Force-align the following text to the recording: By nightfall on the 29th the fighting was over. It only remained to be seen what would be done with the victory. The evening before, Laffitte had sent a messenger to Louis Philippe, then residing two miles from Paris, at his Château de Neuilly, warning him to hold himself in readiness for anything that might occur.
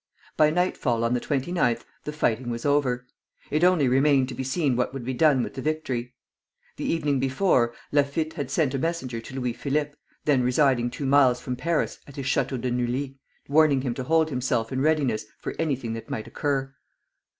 By 0.35 0.49
nightfall 0.49 1.03
on 1.03 1.13
the 1.13 1.19
29th 1.19 1.83
the 2.05 2.11
fighting 2.11 2.49
was 2.49 2.65
over. 2.65 3.05
It 3.51 3.63
only 3.63 3.87
remained 3.87 4.29
to 4.29 4.33
be 4.33 4.43
seen 4.43 4.75
what 4.75 4.95
would 4.95 5.05
be 5.05 5.13
done 5.13 5.43
with 5.43 5.53
the 5.53 5.61
victory. 5.61 6.15
The 6.77 6.85
evening 6.85 7.19
before, 7.19 7.75
Laffitte 7.91 8.33
had 8.33 8.49
sent 8.49 8.73
a 8.73 8.79
messenger 8.79 9.21
to 9.21 9.35
Louis 9.35 9.53
Philippe, 9.53 9.93
then 10.25 10.41
residing 10.41 10.89
two 10.89 11.05
miles 11.05 11.39
from 11.39 11.55
Paris, 11.55 11.99
at 12.07 12.15
his 12.15 12.25
Château 12.25 12.59
de 12.59 12.71
Neuilly, 12.71 13.19
warning 13.47 13.81
him 13.81 13.93
to 13.93 14.03
hold 14.05 14.31
himself 14.31 14.71
in 14.71 14.81
readiness 14.81 15.25
for 15.37 15.53
anything 15.59 15.93
that 15.93 16.09
might 16.09 16.25
occur. 16.25 16.73